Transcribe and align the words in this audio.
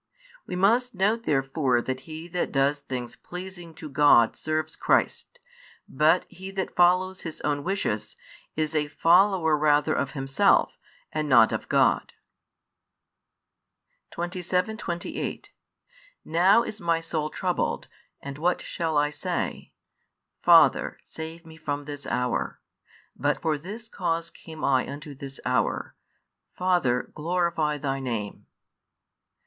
We 0.47 0.55
must 0.55 0.95
note 0.95 1.25
therefore 1.25 1.79
that 1.79 1.99
he 2.09 2.27
that 2.29 2.51
does 2.51 2.79
things 2.79 3.15
pleasing 3.15 3.75
to 3.75 3.87
God 3.87 4.35
serves 4.35 4.75
Christ, 4.75 5.37
but 5.87 6.25
he 6.27 6.49
that 6.53 6.75
follows 6.75 7.21
his 7.21 7.39
own 7.41 7.63
wishes, 7.63 8.15
is 8.55 8.73
a 8.75 8.87
follower 8.87 9.55
rather 9.55 9.93
of 9.93 10.13
himself 10.17 10.75
and 11.11 11.29
not 11.29 11.51
of 11.51 11.69
God, 11.69 12.13
27, 14.09 14.75
28 14.75 15.51
Now 16.25 16.63
is 16.63 16.81
My 16.81 16.99
soul 16.99 17.29
troubled; 17.29 17.87
and 18.23 18.39
what, 18.39 18.59
shall 18.59 18.97
I 18.97 19.11
say? 19.11 19.71
Father, 20.41 20.97
save 21.03 21.45
Me 21.45 21.57
from 21.57 21.85
this 21.85 22.07
hour. 22.07 22.59
But 23.15 23.39
for 23.39 23.55
this 23.55 23.87
cause 23.87 24.31
[came 24.31 24.63
I] 24.65 24.91
unto 24.91 25.13
this 25.13 25.39
hour. 25.45 25.95
Father, 26.57 27.11
glorify 27.13 27.77
Thy 27.77 27.99
name. 27.99 28.47